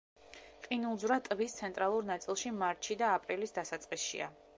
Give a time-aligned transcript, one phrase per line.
[0.67, 4.31] ყინულძვრა ტბის ცენტრალურ ნაწილში მარტში და აპრილის დასაწყისშია.